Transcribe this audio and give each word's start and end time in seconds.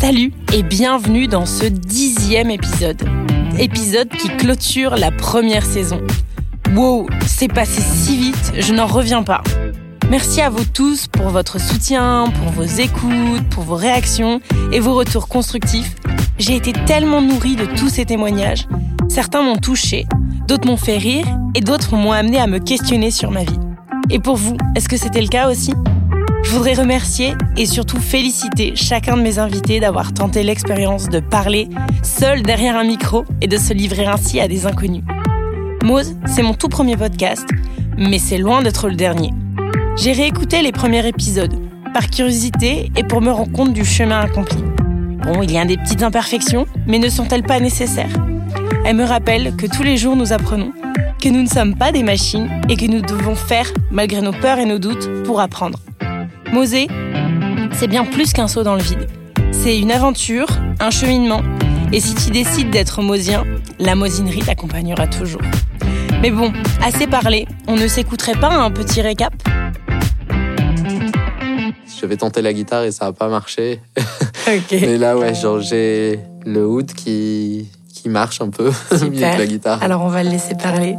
Salut 0.00 0.32
et 0.54 0.62
bienvenue 0.62 1.28
dans 1.28 1.44
ce 1.44 1.66
dixième 1.66 2.50
épisode. 2.50 3.06
Épisode 3.58 4.08
qui 4.08 4.34
clôture 4.38 4.96
la 4.96 5.10
première 5.10 5.62
saison. 5.62 6.00
Wow, 6.74 7.06
c'est 7.26 7.52
passé 7.52 7.82
si 7.82 8.16
vite, 8.16 8.52
je 8.58 8.72
n'en 8.72 8.86
reviens 8.86 9.22
pas. 9.22 9.42
Merci 10.08 10.40
à 10.40 10.48
vous 10.48 10.64
tous 10.64 11.06
pour 11.06 11.28
votre 11.28 11.60
soutien, 11.60 12.32
pour 12.34 12.50
vos 12.50 12.64
écoutes, 12.64 13.46
pour 13.50 13.64
vos 13.64 13.74
réactions 13.74 14.40
et 14.72 14.80
vos 14.80 14.94
retours 14.94 15.28
constructifs. 15.28 15.94
J'ai 16.38 16.56
été 16.56 16.72
tellement 16.72 17.20
nourrie 17.20 17.56
de 17.56 17.66
tous 17.66 17.90
ces 17.90 18.06
témoignages. 18.06 18.66
Certains 19.10 19.42
m'ont 19.42 19.58
touchée, 19.58 20.06
d'autres 20.48 20.66
m'ont 20.66 20.78
fait 20.78 20.96
rire 20.96 21.26
et 21.54 21.60
d'autres 21.60 21.94
m'ont 21.96 22.12
amené 22.12 22.38
à 22.38 22.46
me 22.46 22.58
questionner 22.58 23.10
sur 23.10 23.30
ma 23.30 23.44
vie. 23.44 23.60
Et 24.08 24.18
pour 24.18 24.36
vous, 24.36 24.56
est-ce 24.74 24.88
que 24.88 24.96
c'était 24.96 25.20
le 25.20 25.28
cas 25.28 25.50
aussi? 25.50 25.74
Je 26.42 26.50
voudrais 26.50 26.74
remercier 26.74 27.34
et 27.56 27.66
surtout 27.66 27.98
féliciter 27.98 28.72
chacun 28.74 29.16
de 29.16 29.22
mes 29.22 29.38
invités 29.38 29.80
d'avoir 29.80 30.12
tenté 30.12 30.42
l'expérience 30.42 31.08
de 31.08 31.20
parler 31.20 31.68
seul 32.02 32.42
derrière 32.42 32.76
un 32.76 32.84
micro 32.84 33.24
et 33.40 33.46
de 33.46 33.56
se 33.56 33.72
livrer 33.72 34.06
ainsi 34.06 34.40
à 34.40 34.48
des 34.48 34.66
inconnus. 34.66 35.04
Mose, 35.84 36.16
c'est 36.26 36.42
mon 36.42 36.54
tout 36.54 36.68
premier 36.68 36.96
podcast, 36.96 37.46
mais 37.96 38.18
c'est 38.18 38.38
loin 38.38 38.62
d'être 38.62 38.88
le 38.88 38.96
dernier. 38.96 39.30
J'ai 39.96 40.12
réécouté 40.12 40.62
les 40.62 40.72
premiers 40.72 41.06
épisodes, 41.06 41.54
par 41.92 42.08
curiosité 42.08 42.90
et 42.96 43.04
pour 43.04 43.20
me 43.20 43.30
rendre 43.30 43.52
compte 43.52 43.72
du 43.72 43.84
chemin 43.84 44.20
accompli. 44.20 44.62
Bon, 45.24 45.42
il 45.42 45.52
y 45.52 45.58
a 45.58 45.64
des 45.64 45.76
petites 45.76 46.02
imperfections, 46.02 46.66
mais 46.86 46.98
ne 46.98 47.08
sont-elles 47.08 47.42
pas 47.42 47.60
nécessaires? 47.60 48.12
Elles 48.84 48.96
me 48.96 49.04
rappellent 49.04 49.54
que 49.56 49.66
tous 49.66 49.82
les 49.82 49.96
jours 49.96 50.16
nous 50.16 50.32
apprenons, 50.32 50.72
que 51.20 51.28
nous 51.28 51.42
ne 51.42 51.48
sommes 51.48 51.76
pas 51.76 51.92
des 51.92 52.02
machines 52.02 52.48
et 52.68 52.76
que 52.76 52.86
nous 52.86 53.02
devons 53.02 53.34
faire, 53.34 53.70
malgré 53.90 54.22
nos 54.22 54.32
peurs 54.32 54.58
et 54.58 54.64
nos 54.64 54.78
doutes, 54.78 55.08
pour 55.24 55.40
apprendre. 55.40 55.78
Moser, 56.52 56.88
c'est 57.72 57.86
bien 57.86 58.04
plus 58.04 58.32
qu'un 58.32 58.48
saut 58.48 58.64
dans 58.64 58.74
le 58.74 58.82
vide. 58.82 59.06
C'est 59.52 59.78
une 59.78 59.92
aventure, 59.92 60.48
un 60.80 60.90
cheminement, 60.90 61.42
et 61.92 62.00
si 62.00 62.14
tu 62.14 62.30
décides 62.30 62.70
d'être 62.70 63.02
mosien, 63.02 63.44
la 63.78 63.94
mosinerie 63.94 64.40
t'accompagnera 64.40 65.06
toujours. 65.06 65.42
Mais 66.22 66.30
bon, 66.30 66.52
assez 66.82 67.06
parlé, 67.06 67.46
on 67.68 67.76
ne 67.76 67.86
s'écouterait 67.86 68.34
pas 68.34 68.52
un 68.52 68.70
petit 68.70 69.00
récap? 69.00 69.32
Je 72.00 72.06
vais 72.06 72.16
tenter 72.16 72.42
la 72.42 72.52
guitare 72.52 72.84
et 72.84 72.90
ça 72.90 73.06
n'a 73.06 73.12
pas 73.12 73.28
marché. 73.28 73.80
Mais 74.72 74.98
là, 74.98 75.16
ouais, 75.16 75.34
genre 75.34 75.60
j'ai 75.60 76.18
le 76.44 76.66
oud 76.66 76.92
qui, 76.92 77.68
qui 77.94 78.08
marche 78.08 78.40
un 78.40 78.50
peu 78.50 78.70
mieux 78.92 79.10
que 79.10 79.38
la 79.38 79.46
guitare. 79.46 79.82
Alors 79.82 80.02
on 80.02 80.08
va 80.08 80.24
le 80.24 80.30
laisser 80.30 80.54
parler. 80.54 80.96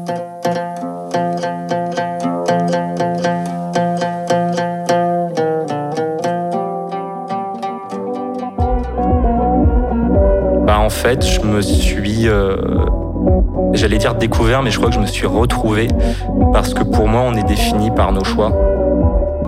Fait, 10.92 11.26
je 11.26 11.42
me 11.42 11.62
suis 11.62 12.28
euh, 12.28 12.56
j'allais 13.74 13.98
dire 13.98 14.16
découvert, 14.16 14.62
mais 14.62 14.72
je 14.72 14.78
crois 14.78 14.90
que 14.90 14.96
je 14.96 15.00
me 15.00 15.08
suis 15.08 15.26
retrouvé 15.26 15.88
parce 16.54 16.74
que 16.74 16.84
pour 16.84 17.08
moi, 17.08 17.22
on 17.22 17.34
est 17.34 17.44
défini 17.44 17.92
par 17.92 18.12
nos 18.12 18.24
choix. 18.24 18.52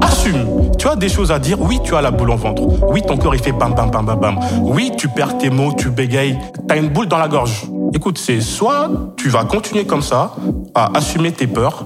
Assume. 0.02 0.71
Tu 0.77 0.88
as 0.88 0.95
des 0.95 1.09
choses 1.09 1.31
à 1.31 1.39
dire. 1.39 1.61
Oui, 1.61 1.80
tu 1.83 1.95
as 1.95 2.02
la 2.02 2.11
boule 2.11 2.31
en 2.31 2.36
ventre. 2.36 2.64
Oui, 2.89 3.02
ton 3.02 3.17
cœur 3.17 3.36
il 3.36 3.41
fait 3.41 3.52
bam 3.52 3.73
bam 3.73 3.91
bam 3.91 4.05
bam 4.05 4.19
bam. 4.19 4.39
Oui, 4.61 4.91
tu 4.97 5.08
perds 5.08 5.38
tes 5.38 5.49
mots, 5.49 5.73
tu 5.77 5.89
bégayes. 5.89 6.38
T'as 6.67 6.77
une 6.77 6.89
boule 6.89 7.08
dans 7.08 7.19
la 7.19 7.27
gorge. 7.27 7.67
Écoute, 7.94 8.17
c'est 8.17 8.41
soit 8.41 8.89
tu 9.17 9.30
vas 9.30 9.45
continuer 9.45 9.86
comme 9.86 10.02
ça 10.02 10.36
à 10.73 10.97
assumer 10.97 11.31
tes 11.31 11.45
peurs, 11.45 11.86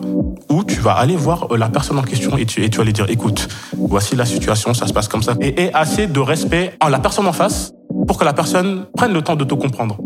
ou 0.50 0.64
tu 0.64 0.80
vas 0.80 0.94
aller 0.94 1.16
voir 1.16 1.48
euh, 1.52 1.58
la 1.58 1.68
personne 1.68 2.00
en 2.00 2.04
question 2.04 2.38
et 2.38 2.46
tu, 2.46 2.62
vas 2.62 2.84
lui 2.84 2.94
dire, 2.94 3.06
écoute, 3.10 3.50
voici 3.78 4.16
la 4.16 4.26
situation, 4.26 4.74
ça 4.74 4.88
se 4.88 4.94
passe 4.94 5.10
comme 5.10 5.22
ça. 5.22 5.34
Et 5.42 5.70
assez 5.74 6.08
de 6.08 6.20
respect 6.22 6.74
en 6.82 6.88
la 6.88 7.00
personne 7.00 7.28
en 7.28 7.34
face 7.34 7.74
pour 8.08 8.18
que 8.18 8.26
la 8.26 8.34
personne 8.34 8.86
prenne 8.96 9.14
le 9.14 9.22
temps 9.22 9.36
de 9.36 9.44
te 9.44 9.54
comprendre. 9.54 9.98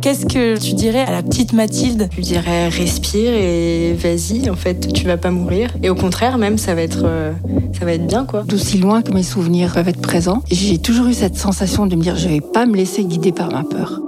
Qu'est-ce 0.00 0.26
que 0.26 0.56
tu 0.56 0.74
dirais 0.74 1.00
à 1.00 1.10
la 1.10 1.22
petite 1.24 1.52
Mathilde? 1.52 2.08
Je 2.16 2.22
dirais 2.22 2.68
respire 2.68 3.32
et 3.34 3.94
vas-y, 3.94 4.48
en 4.48 4.54
fait, 4.54 4.92
tu 4.92 5.04
vas 5.06 5.16
pas 5.16 5.32
mourir. 5.32 5.70
Et 5.82 5.90
au 5.90 5.96
contraire, 5.96 6.38
même, 6.38 6.56
ça 6.56 6.76
va 6.76 6.82
être, 6.82 7.02
euh, 7.04 7.32
ça 7.76 7.84
va 7.84 7.92
être 7.94 8.06
bien, 8.06 8.24
quoi. 8.24 8.44
D'aussi 8.44 8.78
loin 8.78 9.02
que 9.02 9.12
mes 9.12 9.24
souvenirs 9.24 9.72
peuvent 9.74 9.88
être 9.88 10.00
présents, 10.00 10.42
j'ai 10.50 10.78
toujours 10.78 11.08
eu 11.08 11.14
cette 11.14 11.36
sensation 11.36 11.86
de 11.86 11.96
me 11.96 12.02
dire 12.02 12.16
je 12.16 12.28
vais 12.28 12.40
pas 12.40 12.64
me 12.64 12.76
laisser 12.76 13.04
guider 13.04 13.32
par 13.32 13.50
ma 13.50 13.64
peur. 13.64 14.00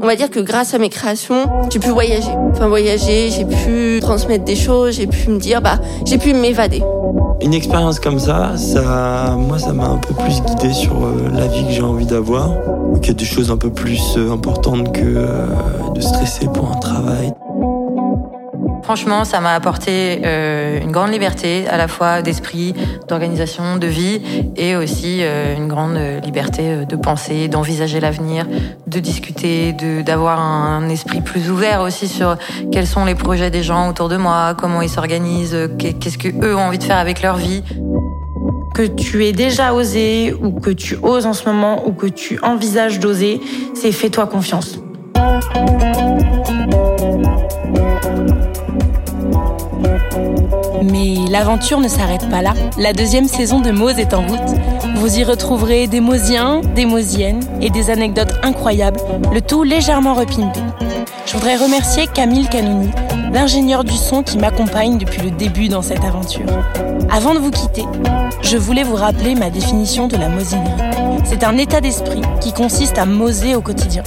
On 0.00 0.06
va 0.06 0.14
dire 0.14 0.30
que 0.30 0.40
grâce 0.40 0.74
à 0.74 0.78
mes 0.78 0.90
créations, 0.90 1.46
j'ai 1.72 1.80
pu 1.80 1.88
voyager. 1.88 2.30
Enfin, 2.52 2.68
voyager, 2.68 3.30
j'ai 3.30 3.44
pu 3.44 3.98
transmettre 4.00 4.44
des 4.44 4.54
choses, 4.54 4.94
j'ai 4.94 5.06
pu 5.08 5.30
me 5.30 5.38
dire, 5.38 5.60
bah, 5.60 5.80
j'ai 6.04 6.18
pu 6.18 6.34
m'évader. 6.34 6.82
Une 7.42 7.52
expérience 7.52 8.00
comme 8.00 8.18
ça, 8.18 8.56
ça, 8.56 9.36
moi, 9.38 9.58
ça 9.58 9.72
m'a 9.72 9.88
un 9.88 9.98
peu 9.98 10.14
plus 10.14 10.40
guidé 10.42 10.72
sur 10.72 10.92
euh, 11.04 11.28
la 11.32 11.46
vie 11.46 11.64
que 11.66 11.72
j'ai 11.72 11.82
envie 11.82 12.06
d'avoir. 12.06 12.50
Il 13.02 13.06
y 13.06 13.10
a 13.10 13.14
des 13.14 13.24
choses 13.24 13.50
un 13.50 13.56
peu 13.56 13.70
plus 13.70 14.16
euh, 14.16 14.32
importantes 14.32 14.92
que 14.92 15.02
euh, 15.04 15.46
de 15.94 16.00
stresser 16.00 16.46
pour 16.46 16.72
un 16.72 16.78
travail. 16.78 17.32
Franchement, 18.86 19.24
ça 19.24 19.40
m'a 19.40 19.52
apporté 19.52 20.20
euh, 20.24 20.80
une 20.80 20.92
grande 20.92 21.10
liberté, 21.10 21.66
à 21.66 21.76
la 21.76 21.88
fois 21.88 22.22
d'esprit, 22.22 22.72
d'organisation, 23.08 23.78
de 23.78 23.88
vie, 23.88 24.22
et 24.54 24.76
aussi 24.76 25.22
euh, 25.22 25.56
une 25.56 25.66
grande 25.66 25.98
liberté 26.22 26.62
euh, 26.62 26.84
de 26.84 26.94
penser, 26.94 27.48
d'envisager 27.48 27.98
l'avenir, 27.98 28.46
de 28.86 29.00
discuter, 29.00 29.72
d'avoir 29.72 30.38
un 30.38 30.88
esprit 30.88 31.20
plus 31.20 31.50
ouvert 31.50 31.80
aussi 31.80 32.06
sur 32.06 32.36
quels 32.70 32.86
sont 32.86 33.04
les 33.04 33.16
projets 33.16 33.50
des 33.50 33.64
gens 33.64 33.88
autour 33.88 34.08
de 34.08 34.16
moi, 34.16 34.54
comment 34.56 34.80
ils 34.80 34.88
s'organisent, 34.88 35.58
qu'est-ce 35.80 36.16
que 36.16 36.28
eux 36.46 36.54
ont 36.54 36.66
envie 36.66 36.78
de 36.78 36.84
faire 36.84 36.98
avec 36.98 37.22
leur 37.22 37.38
vie. 37.38 37.64
Que 38.72 38.86
tu 38.86 39.26
aies 39.26 39.32
déjà 39.32 39.74
osé, 39.74 40.32
ou 40.32 40.60
que 40.60 40.70
tu 40.70 40.96
oses 41.02 41.26
en 41.26 41.32
ce 41.32 41.44
moment, 41.48 41.88
ou 41.88 41.92
que 41.92 42.06
tu 42.06 42.38
envisages 42.40 43.00
d'oser, 43.00 43.40
c'est 43.74 43.90
fais-toi 43.90 44.28
confiance. 44.28 44.78
Mais 50.82 51.16
l'aventure 51.30 51.80
ne 51.80 51.88
s'arrête 51.88 52.28
pas 52.30 52.42
là. 52.42 52.52
La 52.78 52.92
deuxième 52.92 53.28
saison 53.28 53.60
de 53.60 53.70
Mose 53.70 53.98
est 53.98 54.14
en 54.14 54.22
route. 54.22 54.56
Vous 54.96 55.18
y 55.18 55.24
retrouverez 55.24 55.86
des 55.86 56.00
Mosiens, 56.00 56.60
des 56.74 56.86
Mosiennes 56.86 57.40
et 57.60 57.70
des 57.70 57.90
anecdotes 57.90 58.34
incroyables, 58.42 59.00
le 59.32 59.40
tout 59.40 59.62
légèrement 59.62 60.14
repimpé. 60.14 60.60
Je 61.26 61.32
voudrais 61.32 61.56
remercier 61.56 62.06
Camille 62.06 62.48
Canouni, 62.48 62.90
l'ingénieur 63.32 63.84
du 63.84 63.96
son 63.96 64.22
qui 64.22 64.38
m'accompagne 64.38 64.96
depuis 64.96 65.22
le 65.22 65.30
début 65.30 65.68
dans 65.68 65.82
cette 65.82 66.04
aventure. 66.04 66.46
Avant 67.10 67.34
de 67.34 67.38
vous 67.38 67.50
quitter, 67.50 67.84
je 68.42 68.56
voulais 68.56 68.84
vous 68.84 68.94
rappeler 68.94 69.34
ma 69.34 69.50
définition 69.50 70.08
de 70.08 70.16
la 70.16 70.28
mosinerie. 70.28 71.05
C'est 71.24 71.44
un 71.44 71.56
état 71.58 71.80
d'esprit 71.80 72.22
qui 72.40 72.52
consiste 72.52 72.98
à 72.98 73.06
moser 73.06 73.54
au 73.54 73.60
quotidien. 73.60 74.02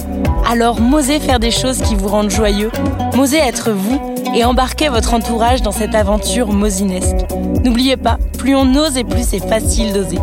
Alors, 0.50 0.80
mosez 0.80 1.20
faire 1.20 1.40
des 1.40 1.50
choses 1.50 1.82
qui 1.82 1.94
vous 1.94 2.08
rendent 2.08 2.30
joyeux, 2.30 2.70
mosez 3.16 3.38
être 3.38 3.70
vous 3.70 4.00
et 4.34 4.44
embarquez 4.44 4.88
votre 4.88 5.14
entourage 5.14 5.62
dans 5.62 5.72
cette 5.72 5.94
aventure 5.94 6.52
mosinesque. 6.52 7.26
N'oubliez 7.64 7.96
pas, 7.96 8.18
plus 8.38 8.54
on 8.54 8.74
ose 8.74 8.96
et 8.96 9.04
plus 9.04 9.26
c'est 9.26 9.46
facile 9.46 9.92
d'oser. 9.92 10.18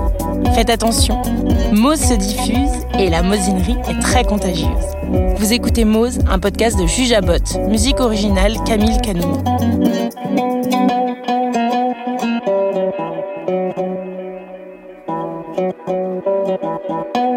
Faites 0.53 0.69
attention, 0.69 1.21
Mose 1.71 1.99
se 1.99 2.13
diffuse 2.13 2.85
et 2.97 3.09
la 3.09 3.21
mosinerie 3.21 3.77
est 3.89 3.99
très 4.01 4.23
contagieuse. 4.23 4.67
Vous 5.37 5.53
écoutez 5.53 5.85
Mose, 5.85 6.19
un 6.29 6.39
podcast 6.39 6.79
de 6.79 6.87
Jujabot, 6.87 7.33
musique 7.69 7.99
originale 7.99 8.55
Camille 8.65 8.99
Canouni. 9.01 9.37
Thank 15.87 16.27
you. 16.27 16.36
Thank 16.59 17.18
you. 17.18 17.36